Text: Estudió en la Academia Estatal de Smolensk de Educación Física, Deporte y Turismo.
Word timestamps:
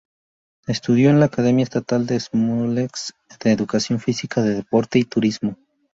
Estudió 0.65 1.11
en 1.11 1.19
la 1.19 1.27
Academia 1.27 1.61
Estatal 1.61 2.07
de 2.07 2.19
Smolensk 2.19 3.13
de 3.39 3.51
Educación 3.51 3.99
Física, 3.99 4.41
Deporte 4.41 4.97
y 4.97 5.03
Turismo. 5.03 5.59